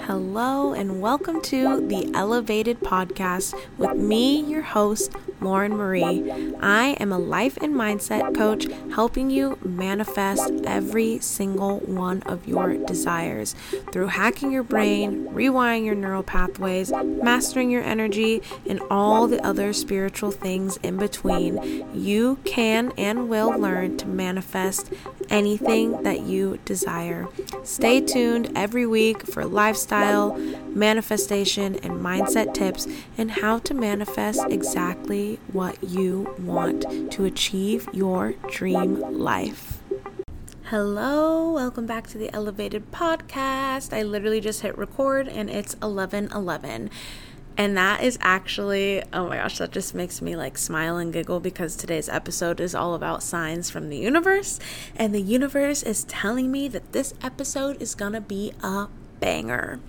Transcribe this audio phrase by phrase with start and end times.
[0.00, 5.12] Hello, and welcome to the Elevated Podcast with me, your host,
[5.42, 6.32] Lauren Marie.
[6.60, 12.78] I am a life and mindset coach helping you manifest every single one of your
[12.78, 13.54] desires
[13.92, 19.74] through hacking your brain, rewiring your neural pathways, mastering your energy, and all the other
[19.74, 21.84] spiritual things in between.
[21.94, 24.90] You can and will learn to manifest
[25.30, 27.28] anything that you desire.
[27.62, 32.86] Stay tuned every week for lifestyle, manifestation, and mindset tips
[33.18, 39.80] and how to manifest exactly what you want to achieve your dream life.
[40.70, 43.92] Hello, welcome back to the Elevated Podcast.
[43.92, 46.90] I literally just hit record and it's 11:11.
[47.56, 51.40] And that is actually, oh my gosh, that just makes me like smile and giggle
[51.40, 54.60] because today's episode is all about signs from the universe.
[54.94, 58.88] And the universe is telling me that this episode is gonna be a
[59.20, 59.80] banger.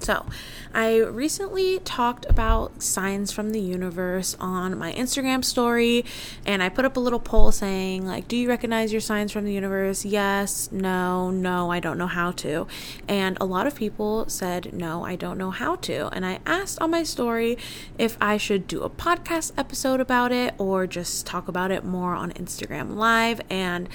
[0.00, 0.26] So,
[0.74, 6.04] I recently talked about signs from the universe on my Instagram story,
[6.44, 9.44] and I put up a little poll saying, like, do you recognize your signs from
[9.44, 10.04] the universe?
[10.04, 12.66] Yes, no, no, I don't know how to.
[13.08, 16.08] And a lot of people said, no, I don't know how to.
[16.08, 17.56] And I asked on my story
[17.96, 22.14] if I should do a podcast episode about it or just talk about it more
[22.14, 23.40] on Instagram Live.
[23.48, 23.88] And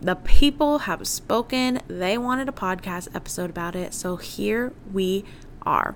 [0.00, 1.80] the people have spoken.
[1.88, 3.94] They wanted a podcast episode about it.
[3.94, 5.24] So here we
[5.66, 5.94] are.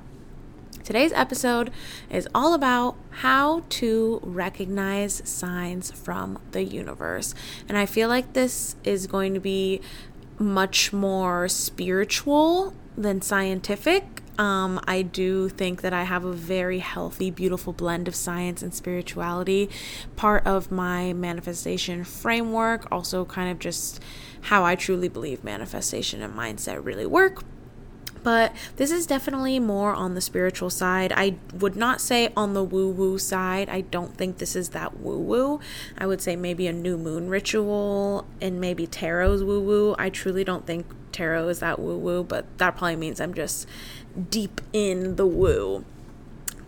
[0.84, 1.70] Today's episode
[2.10, 7.34] is all about how to recognize signs from the universe.
[7.68, 9.80] And I feel like this is going to be
[10.38, 14.22] much more spiritual than scientific.
[14.38, 18.74] Um, I do think that I have a very healthy, beautiful blend of science and
[18.74, 19.68] spirituality.
[20.16, 24.02] Part of my manifestation framework, also kind of just
[24.40, 27.44] how I truly believe manifestation and mindset really work
[28.22, 31.12] but this is definitely more on the spiritual side.
[31.14, 33.68] I would not say on the woo woo side.
[33.68, 35.60] I don't think this is that woo woo.
[35.98, 39.94] I would say maybe a new moon ritual and maybe tarot's woo woo.
[39.98, 43.66] I truly don't think tarot is that woo woo, but that probably means I'm just
[44.30, 45.84] deep in the woo.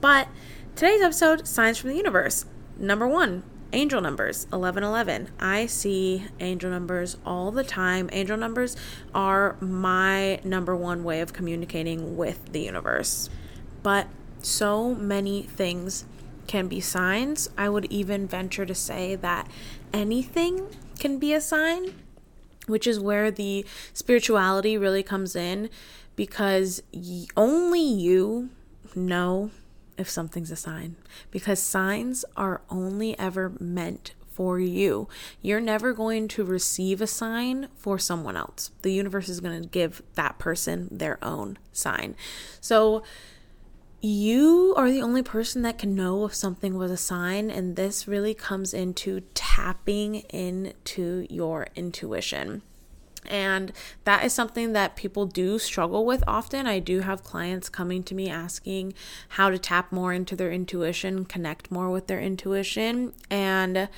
[0.00, 0.28] But
[0.74, 2.46] today's episode signs from the universe.
[2.76, 8.08] Number one, angel numbers 1111 i see angel numbers all the time.
[8.12, 8.76] Angel numbers
[9.14, 13.30] are my number one way of communicating with the universe.
[13.82, 14.08] But
[14.40, 16.04] so many things
[16.46, 17.48] can be signs.
[17.56, 19.48] I would even venture to say that
[19.92, 20.66] anything
[20.98, 21.94] can be a sign
[22.68, 25.68] which is where the spirituality really comes in
[26.14, 26.80] because
[27.36, 28.50] only you
[28.94, 29.50] know
[29.96, 30.96] if something's a sign
[31.30, 35.08] because signs are only ever meant for you.
[35.40, 38.70] You're never going to receive a sign for someone else.
[38.82, 42.16] The universe is going to give that person their own sign.
[42.60, 43.02] So,
[44.04, 48.08] you are the only person that can know if something was a sign, and this
[48.08, 52.62] really comes into tapping into your intuition.
[53.26, 53.72] And
[54.04, 56.66] that is something that people do struggle with often.
[56.66, 58.94] I do have clients coming to me asking
[59.30, 63.12] how to tap more into their intuition, connect more with their intuition.
[63.30, 63.88] And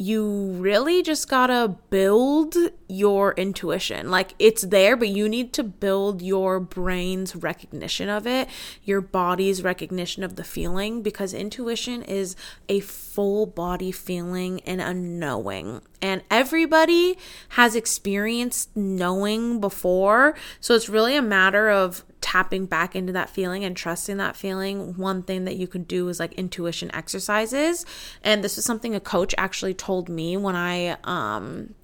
[0.00, 2.54] you really just gotta build
[2.86, 4.10] your intuition.
[4.10, 8.48] Like it's there, but you need to build your brain's recognition of it,
[8.84, 12.36] your body's recognition of the feeling, because intuition is
[12.68, 15.80] a full body feeling and a knowing.
[16.00, 17.18] And everybody
[17.50, 20.36] has experienced knowing before.
[20.60, 24.96] So it's really a matter of tapping back into that feeling and trusting that feeling,
[24.96, 27.86] one thing that you can do is like intuition exercises.
[28.22, 31.74] And this is something a coach actually told me when I um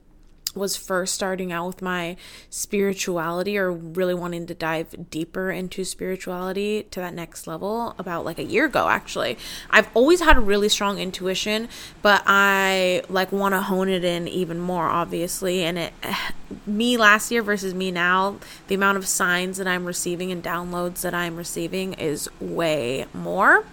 [0.55, 2.17] was first starting out with my
[2.51, 8.39] spirituality or really wanting to dive deeper into spirituality to that next level about like
[8.39, 9.37] a year ago actually.
[9.71, 11.69] I've always had a really strong intuition,
[12.03, 15.93] but I like want to hone it in even more obviously and it
[16.67, 18.39] me last year versus me now,
[18.69, 23.65] the amount of signs that I'm receiving and downloads that I'm receiving is way more.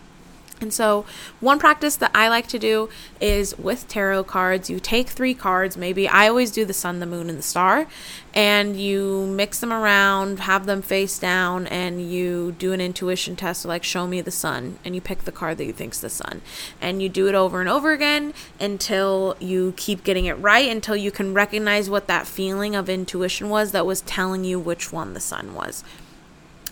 [0.62, 1.06] And so,
[1.40, 2.88] one practice that I like to do
[3.20, 7.08] is with tarot cards, you take three cards, maybe I always do the sun, the
[7.08, 7.88] moon, and the star,
[8.36, 13.66] and you mix them around, have them face down, and you do an intuition test,
[13.66, 16.44] like show me the sun, and you pick the card that you think's the sun.
[16.80, 20.96] And you do it over and over again until you keep getting it right, until
[20.96, 25.16] you can recognize what that feeling of intuition was that was telling you which one
[25.16, 25.84] the sun was.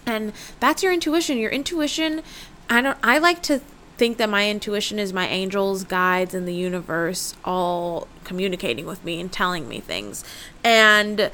[0.05, 1.39] And that's your intuition.
[1.39, 2.21] Your intuition
[2.69, 3.61] I don't I like to
[3.99, 9.19] think that my intuition is my angels, guides, and the universe all communicating with me
[9.19, 10.23] and telling me things.
[10.63, 11.29] And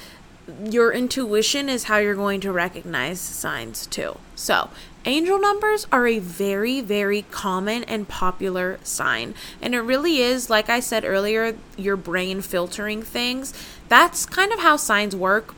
[0.64, 4.18] your intuition is how you're going to recognize signs too.
[4.36, 4.72] So,
[5.06, 9.36] angel numbers are a very, very common and popular sign.
[9.62, 13.54] And it really is, like I said earlier, your brain filtering things.
[13.90, 15.54] That's kind of how signs work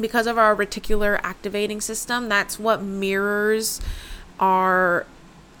[0.00, 2.30] because of our reticular activating system.
[2.30, 3.82] That's what mirrors
[4.40, 5.06] our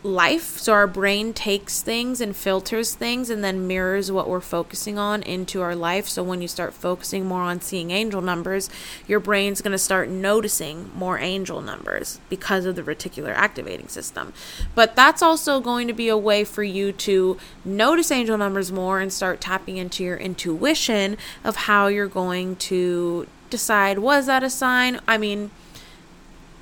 [0.02, 0.58] life.
[0.58, 5.22] So our brain takes things and filters things and then mirrors what we're focusing on
[5.22, 6.08] into our life.
[6.08, 8.68] So when you start focusing more on seeing angel numbers,
[9.06, 14.32] your brain's going to start noticing more angel numbers because of the reticular activating system.
[14.74, 19.00] But that's also going to be a way for you to notice angel numbers more
[19.00, 24.50] and start tapping into your intuition of how you're going to decide was that a
[24.50, 24.98] sign?
[25.06, 25.50] I mean,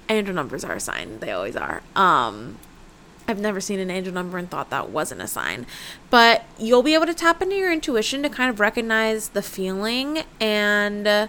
[0.09, 1.21] angel numbers are a sign.
[1.21, 1.83] They always are.
[1.97, 2.59] Um
[3.31, 5.67] I've never seen an angel number and thought that wasn't a sign.
[6.11, 10.25] But you'll be able to tap into your intuition to kind of recognize the feeling
[10.41, 11.27] and uh,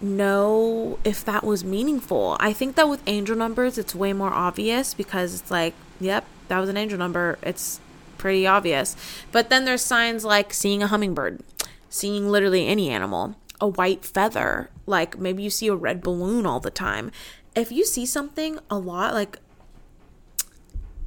[0.00, 2.36] know if that was meaningful.
[2.38, 6.58] I think that with angel numbers, it's way more obvious because it's like, yep, that
[6.58, 7.38] was an angel number.
[7.42, 7.80] It's
[8.18, 8.96] pretty obvious.
[9.32, 11.40] But then there's signs like seeing a hummingbird,
[11.88, 16.60] seeing literally any animal, a white feather, like maybe you see a red balloon all
[16.60, 17.10] the time.
[17.54, 19.38] If you see something a lot, like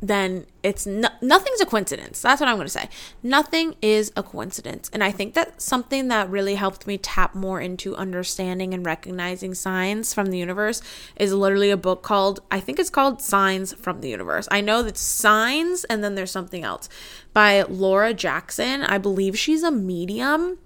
[0.08, 2.22] then it's no, nothing's a coincidence.
[2.22, 2.90] That's what I'm going to say.
[3.24, 4.90] Nothing is a coincidence.
[4.94, 9.54] And I think that something that really helped me tap more into understanding and recognizing
[9.54, 10.82] signs from the universe
[11.16, 14.48] is literally a book called, I think it's called Signs from the Universe.
[14.52, 16.90] I know that's signs and then there's something else
[17.34, 18.82] by Laura Jackson.
[18.82, 20.58] I believe she's a medium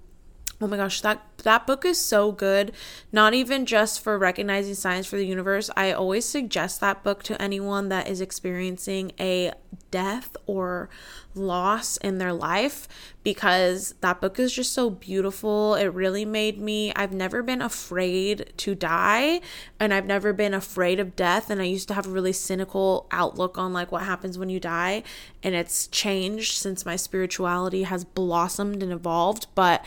[0.62, 2.72] Oh my gosh, that that book is so good.
[3.12, 5.70] Not even just for recognizing signs for the universe.
[5.76, 9.52] I always suggest that book to anyone that is experiencing a
[9.90, 10.88] death or
[11.34, 12.88] loss in their life
[13.22, 15.74] because that book is just so beautiful.
[15.74, 19.40] It really made me I've never been afraid to die
[19.78, 23.06] and I've never been afraid of death and I used to have a really cynical
[23.10, 25.02] outlook on like what happens when you die
[25.42, 29.84] and it's changed since my spirituality has blossomed and evolved, but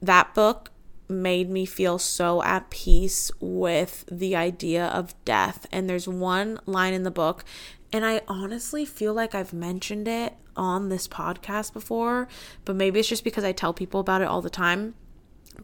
[0.00, 0.70] that book
[1.08, 5.66] made me feel so at peace with the idea of death.
[5.72, 7.44] And there's one line in the book,
[7.92, 12.28] and I honestly feel like I've mentioned it on this podcast before,
[12.64, 14.94] but maybe it's just because I tell people about it all the time.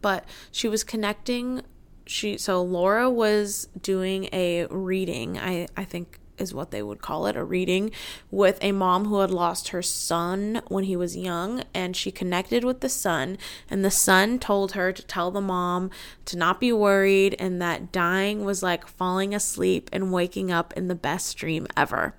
[0.01, 1.63] But she was connecting
[2.09, 5.37] she so Laura was doing a reading.
[5.37, 7.91] I I think is what they would call it a reading
[8.31, 12.63] with a mom who had lost her son when he was young and she connected
[12.63, 13.37] with the son
[13.69, 15.89] and the son told her to tell the mom
[16.25, 20.87] to not be worried and that dying was like falling asleep and waking up in
[20.87, 22.13] the best dream ever.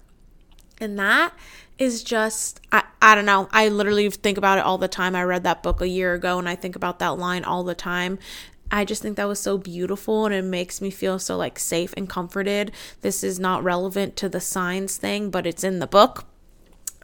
[0.81, 1.33] And that
[1.79, 3.49] is just I, I don't know.
[3.53, 5.17] I literally think about it all the time.
[5.17, 7.75] I read that book a year ago and i think about that line all the
[7.75, 8.19] time
[8.71, 11.93] I just think that was so beautiful and it makes me feel so like safe
[11.97, 12.73] and comforted.
[13.01, 16.25] This is not relevant to the signs thing, but it's in the book.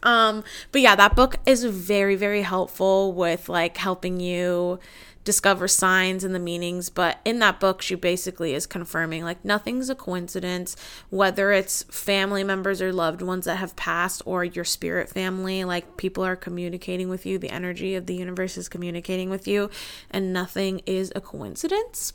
[0.03, 4.79] Um but yeah, that book is very very helpful with like helping you
[5.27, 6.89] discover signs and the meanings.
[6.89, 10.77] But in that book, she basically is confirming like nothing's a coincidence,
[11.09, 15.97] whether it's family members or loved ones that have passed or your spirit family, like
[15.97, 19.69] people are communicating with you, the energy of the universe is communicating with you,
[20.09, 22.13] and nothing is a coincidence.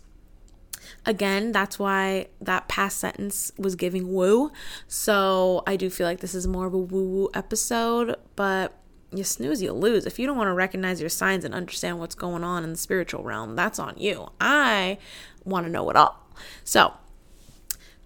[1.07, 4.53] Again, that's why that past sentence was giving woo.
[4.87, 8.79] So I do feel like this is more of a woo woo episode, but
[9.15, 10.07] you snooze, you lose.
[10.07, 12.79] If you don't want to recognize your signs and understand what's going on in the
[12.79, 14.31] spiritual realm, that's on you.
[14.41, 14.99] I
[15.45, 16.27] want to know it all.
[16.65, 16.95] So,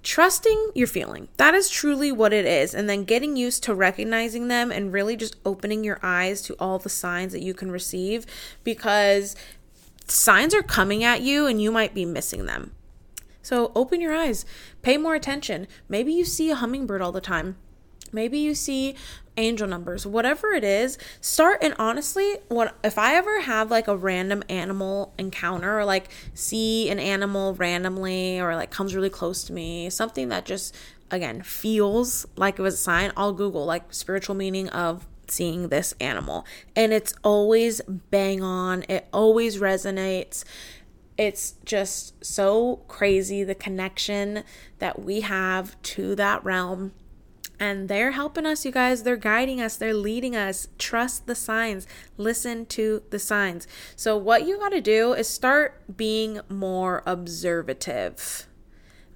[0.06, 1.26] trusting your feeling.
[1.36, 2.74] That is truly what it is.
[2.74, 6.78] And then getting used to recognizing them and really just opening your eyes to all
[6.78, 8.24] the signs that you can receive
[8.62, 9.34] because
[10.06, 12.72] signs are coming at you and you might be missing them.
[13.42, 14.44] So, open your eyes,
[14.82, 15.68] pay more attention.
[15.88, 17.56] Maybe you see a hummingbird all the time.
[18.12, 18.96] Maybe you see
[19.36, 23.96] angel numbers, whatever it is, start and honestly, what if I ever have like a
[23.96, 29.52] random animal encounter or like see an animal randomly or like comes really close to
[29.52, 30.74] me, something that just
[31.10, 35.94] again feels like it was a sign, I'll Google like spiritual meaning of seeing this
[36.00, 36.46] animal.
[36.74, 38.84] And it's always bang on.
[38.88, 40.44] It always resonates.
[41.16, 44.44] It's just so crazy the connection
[44.78, 46.92] that we have to that realm
[47.58, 49.02] and they're helping us, you guys.
[49.02, 50.68] They're guiding us, they're leading us.
[50.78, 53.66] Trust the signs, listen to the signs.
[53.94, 58.46] So, what you got to do is start being more observative.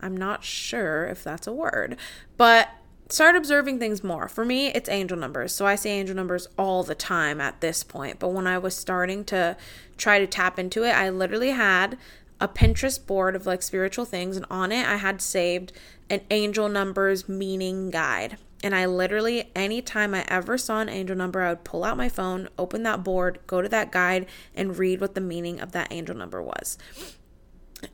[0.01, 1.99] I'm not sure if that's a word,
[2.39, 2.71] but
[3.13, 4.29] start observing things more.
[4.29, 5.55] For me, it's angel numbers.
[5.55, 8.19] So I say angel numbers all the time at this point.
[8.19, 9.57] But when I was starting to
[9.97, 11.99] try to tap into it, I literally had
[12.41, 15.73] a Pinterest board of like spiritual things, and on it I had saved
[16.09, 18.39] an angel numbers meaning guide.
[18.63, 22.09] And I literally, anytime I ever saw an angel number, I would pull out my
[22.11, 25.89] phone, open that board, go to that guide, and read what the meaning of that
[25.91, 26.77] angel number was.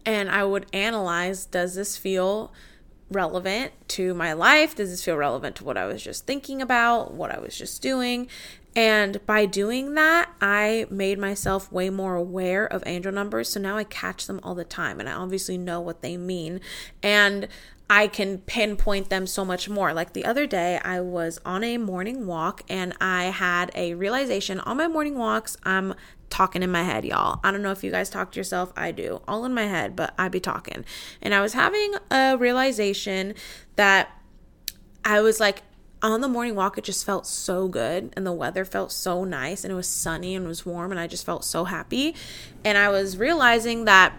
[0.04, 2.52] And I would analyze does this feel
[3.10, 4.74] relevant to my life?
[4.74, 7.82] Does this feel relevant to what I was just thinking about, what I was just
[7.82, 8.28] doing?
[8.74, 13.48] And by doing that, I made myself way more aware of angel numbers.
[13.48, 16.60] So now I catch them all the time and I obviously know what they mean.
[17.02, 17.48] And
[17.88, 19.94] I can pinpoint them so much more.
[19.94, 24.60] Like the other day, I was on a morning walk and I had a realization
[24.60, 25.56] on my morning walks.
[25.62, 25.94] I'm
[26.30, 27.40] talking in my head, y'all.
[27.42, 28.72] I don't know if you guys talk to yourself.
[28.76, 30.84] I do, all in my head, but I be talking.
[31.22, 33.34] And I was having a realization
[33.76, 34.10] that
[35.04, 35.62] I was like,
[36.02, 39.64] on the morning walk, it just felt so good and the weather felt so nice
[39.64, 42.14] and it was sunny and it was warm and I just felt so happy.
[42.64, 44.12] And I was realizing that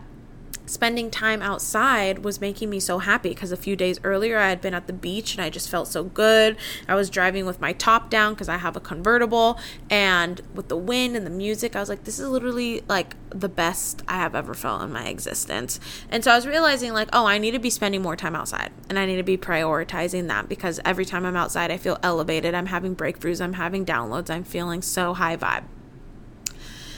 [0.67, 4.61] spending time outside was making me so happy because a few days earlier I had
[4.61, 6.57] been at the beach and I just felt so good.
[6.87, 9.59] I was driving with my top down because I have a convertible
[9.89, 13.49] and with the wind and the music, I was like, this is literally like the
[13.49, 15.79] best I have ever felt in my existence.
[16.09, 18.71] And so I was realizing, like, oh, I need to be spending more time outside
[18.89, 22.53] and I need to be prioritizing that because every time I'm outside, I feel elevated.
[22.53, 25.63] I'm having breakthroughs, I'm having downloads, I'm feeling so high vibe.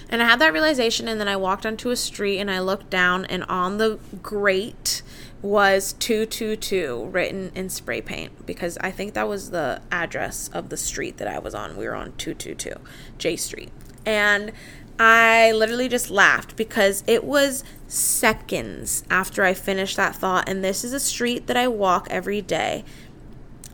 [0.09, 2.89] And I had that realization, and then I walked onto a street and I looked
[2.89, 5.03] down, and on the grate
[5.41, 10.77] was 222 written in spray paint because I think that was the address of the
[10.77, 11.77] street that I was on.
[11.77, 12.73] We were on 222
[13.17, 13.71] J Street.
[14.05, 14.51] And
[14.99, 20.49] I literally just laughed because it was seconds after I finished that thought.
[20.49, 22.83] And this is a street that I walk every day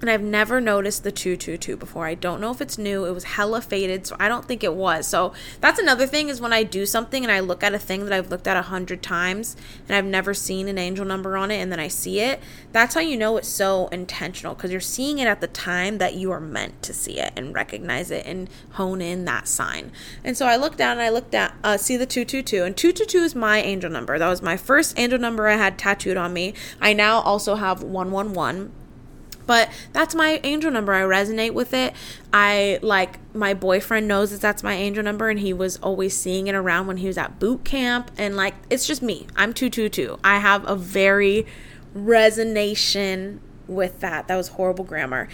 [0.05, 2.05] and I've never noticed the 222 before.
[2.05, 3.05] I don't know if it's new.
[3.05, 5.07] It was hella faded, so I don't think it was.
[5.07, 8.03] So that's another thing is when I do something and I look at a thing
[8.05, 9.57] that I've looked at a hundred times
[9.87, 12.39] and I've never seen an angel number on it and then I see it,
[12.71, 16.13] that's how you know it's so intentional because you're seeing it at the time that
[16.13, 19.91] you are meant to see it and recognize it and hone in that sign.
[20.23, 23.17] And so I looked down and I looked at, uh, see the 222 and 222
[23.23, 24.19] is my angel number.
[24.19, 26.53] That was my first angel number I had tattooed on me.
[26.79, 28.71] I now also have 111
[29.45, 30.93] but that's my angel number.
[30.93, 31.93] I resonate with it.
[32.33, 36.47] I like my boyfriend knows that that's my angel number and he was always seeing
[36.47, 39.27] it around when he was at boot camp and like it's just me.
[39.35, 40.19] I'm 222.
[40.23, 41.45] I have a very
[41.95, 44.27] resonation with that.
[44.27, 45.27] That was horrible grammar.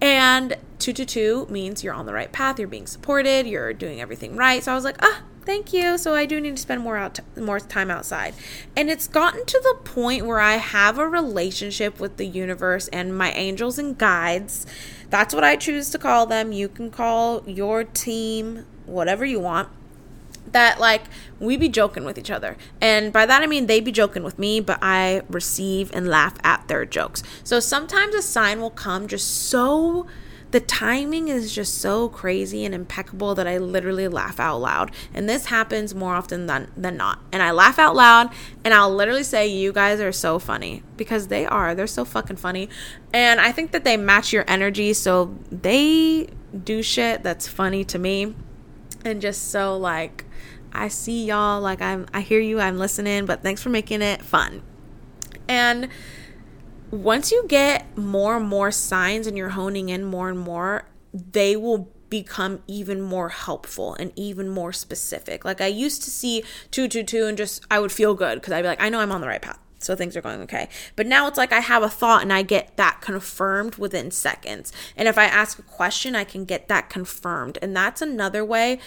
[0.00, 4.62] And 222 means you're on the right path, you're being supported, you're doing everything right.
[4.62, 5.98] So I was like, "Ah, thank you.
[5.98, 8.34] So I do need to spend more out more time outside.
[8.76, 13.16] And it's gotten to the point where I have a relationship with the universe and
[13.16, 14.66] my angels and guides.
[15.10, 16.52] That's what I choose to call them.
[16.52, 19.68] You can call your team whatever you want.
[20.52, 21.02] That like
[21.40, 22.56] we be joking with each other.
[22.80, 26.34] And by that I mean they be joking with me, but I receive and laugh
[26.44, 27.22] at their jokes.
[27.42, 30.06] So sometimes a sign will come just so
[30.54, 34.92] the timing is just so crazy and impeccable that I literally laugh out loud.
[35.12, 37.18] And this happens more often than, than not.
[37.32, 38.32] And I laugh out loud
[38.64, 41.74] and I'll literally say, You guys are so funny because they are.
[41.74, 42.68] They're so fucking funny.
[43.12, 44.92] And I think that they match your energy.
[44.92, 46.28] So they
[46.62, 48.36] do shit that's funny to me
[49.04, 50.24] and just so like
[50.72, 54.22] I see y'all like I'm I hear you I'm listening but thanks for making it
[54.22, 54.62] fun.
[55.48, 55.88] And
[57.02, 61.56] once you get more and more signs and you're honing in more and more, they
[61.56, 65.44] will become even more helpful and even more specific.
[65.44, 68.68] Like I used to see 222 and just I would feel good because I'd be
[68.68, 69.58] like, I know I'm on the right path.
[69.78, 70.68] So things are going okay.
[70.96, 74.72] But now it's like I have a thought and I get that confirmed within seconds.
[74.96, 77.58] And if I ask a question, I can get that confirmed.
[77.60, 78.78] And that's another way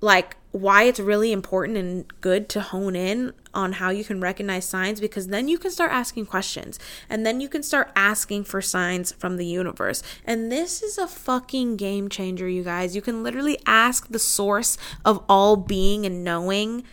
[0.00, 4.64] like why it's really important and good to hone in on how you can recognize
[4.64, 6.78] signs because then you can start asking questions
[7.08, 10.02] and then you can start asking for signs from the universe.
[10.24, 12.96] And this is a fucking game changer, you guys.
[12.96, 16.84] You can literally ask the source of all being and knowing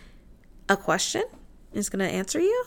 [0.68, 1.24] a question.
[1.72, 2.64] It's going to answer you.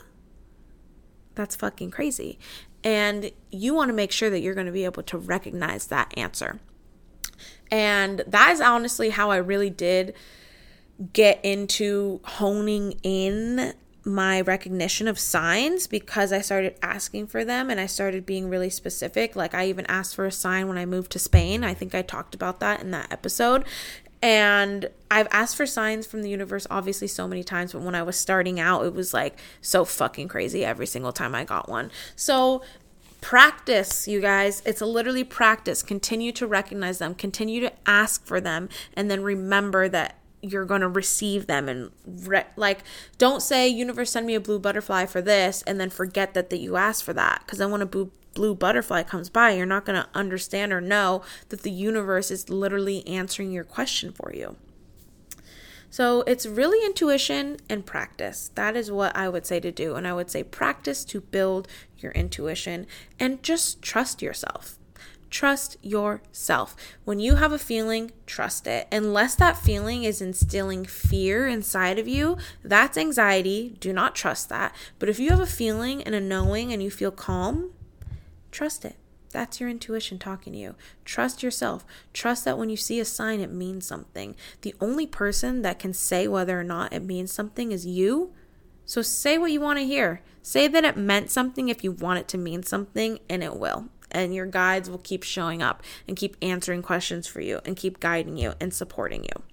[1.35, 2.37] That's fucking crazy.
[2.83, 6.13] And you want to make sure that you're going to be able to recognize that
[6.17, 6.59] answer.
[7.69, 10.13] And that is honestly how I really did
[11.13, 17.79] get into honing in my recognition of signs because I started asking for them and
[17.79, 19.35] I started being really specific.
[19.35, 21.63] Like, I even asked for a sign when I moved to Spain.
[21.63, 23.63] I think I talked about that in that episode.
[24.23, 28.03] And I've asked for signs from the universe obviously so many times, but when I
[28.03, 31.91] was starting out, it was like so fucking crazy every single time I got one.
[32.15, 32.61] So
[33.21, 34.61] practice, you guys.
[34.65, 35.83] It's literally practice.
[35.83, 40.81] Continue to recognize them, continue to ask for them, and then remember that you're going
[40.81, 42.79] to receive them and re- like
[43.19, 46.57] don't say universe send me a blue butterfly for this and then forget that that
[46.57, 49.85] you asked for that because then when a blue blue butterfly comes by you're not
[49.85, 54.55] going to understand or know that the universe is literally answering your question for you
[55.91, 58.49] so it's really intuition and practice.
[58.55, 59.95] That is what I would say to do.
[59.95, 61.67] And I would say practice to build
[62.01, 62.87] your intuition
[63.19, 64.77] and just trust yourself.
[65.29, 66.75] Trust yourself.
[67.05, 68.87] When you have a feeling, trust it.
[68.91, 73.77] Unless that feeling is instilling fear inside of you, that's anxiety.
[73.79, 74.75] Do not trust that.
[74.99, 77.71] But if you have a feeling and a knowing and you feel calm,
[78.51, 78.97] trust it.
[79.31, 80.75] That's your intuition talking to you.
[81.05, 81.85] Trust yourself.
[82.11, 84.35] Trust that when you see a sign, it means something.
[84.61, 88.33] The only person that can say whether or not it means something is you.
[88.85, 90.21] So say what you want to hear.
[90.41, 93.89] Say that it meant something if you want it to mean something, and it will.
[94.09, 97.99] And your guides will keep showing up and keep answering questions for you and keep
[97.99, 99.43] guiding you and supporting you.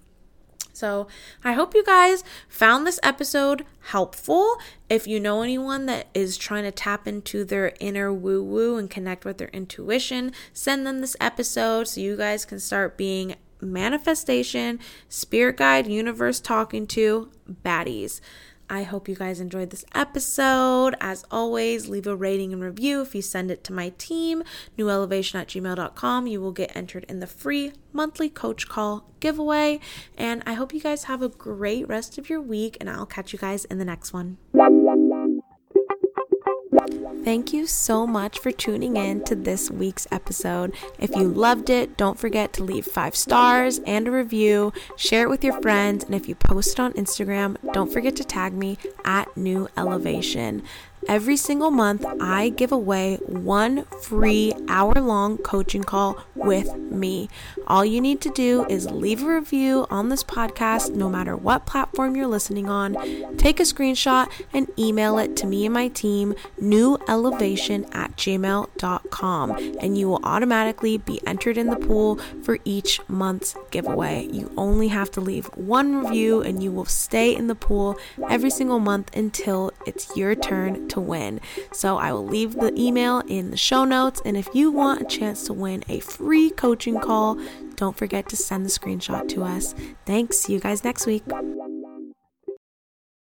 [0.79, 1.09] So,
[1.43, 4.59] I hope you guys found this episode helpful.
[4.89, 8.89] If you know anyone that is trying to tap into their inner woo woo and
[8.89, 14.79] connect with their intuition, send them this episode so you guys can start being manifestation,
[15.09, 17.31] spirit guide, universe talking to
[17.65, 18.21] baddies.
[18.71, 20.95] I hope you guys enjoyed this episode.
[21.01, 23.01] As always, leave a rating and review.
[23.01, 24.43] If you send it to my team,
[24.79, 29.81] newelovation at gmail.com, you will get entered in the free monthly coach call giveaway.
[30.17, 33.33] And I hope you guys have a great rest of your week, and I'll catch
[33.33, 34.37] you guys in the next one.
[37.25, 40.75] Thank you so much for tuning in to this week's episode.
[40.99, 45.29] If you loved it, don't forget to leave five stars and a review, share it
[45.29, 48.79] with your friends, and if you post it on Instagram, don't forget to tag me
[49.05, 50.63] at New Elovation.
[51.09, 57.31] Every single month, I give away one free hour long coaching call with me.
[57.67, 61.65] All you need to do is leave a review on this podcast, no matter what
[61.65, 62.95] platform you're listening on.
[63.39, 69.51] Take a screenshot and email it to me and my team, newelovation at gmail.com,
[69.81, 74.29] and you will automatically be entered in the pool for each month's giveaway.
[74.31, 78.51] You only have to leave one review, and you will stay in the pool every
[78.51, 81.41] single month until it's your turn to win.
[81.73, 84.21] So I will leave the email in the show notes.
[84.25, 87.39] And if you want a chance to win a free coaching call,
[87.77, 89.75] don't forget to send the screenshot to us.
[90.05, 90.39] Thanks.
[90.39, 91.23] See you guys next week.